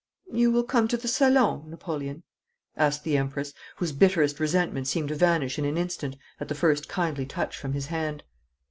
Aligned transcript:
'You 0.33 0.51
will 0.51 0.63
come 0.63 0.87
to 0.87 0.97
the 0.97 1.07
salon, 1.07 1.69
Napoleon?' 1.69 2.23
asked 2.75 3.03
the 3.03 3.15
Empress, 3.17 3.53
whose 3.75 3.91
bitterest 3.91 4.39
resentment 4.39 4.87
seemed 4.87 5.09
to 5.09 5.15
vanish 5.15 5.59
in 5.59 5.65
an 5.65 5.77
instant 5.77 6.15
at 6.39 6.47
the 6.47 6.55
first 6.55 6.89
kindly 6.89 7.27
touch 7.27 7.55
from 7.55 7.73
his 7.73 7.85
hand. 7.85 8.23